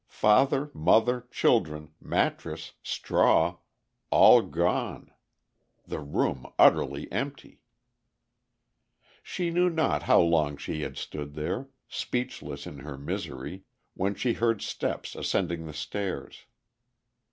Father, 0.07 0.71
mother, 0.73 1.27
children, 1.29 1.91
mattress, 2.01 2.71
straw—all 2.81 4.41
gone—the 4.41 5.99
room 5.99 6.47
utterly 6.57 7.11
empty! 7.11 7.61
She 9.21 9.51
knew 9.51 9.69
not 9.69 10.01
how 10.01 10.19
long 10.21 10.57
she 10.57 10.81
had 10.81 10.97
stood 10.97 11.35
there, 11.35 11.69
speechless 11.87 12.65
in 12.65 12.79
her 12.79 12.97
misery, 12.97 13.65
when 13.93 14.15
she 14.15 14.33
heard 14.33 14.63
steps 14.63 15.13
ascending 15.15 15.67
the 15.67 15.71
stairs. 15.73 16.45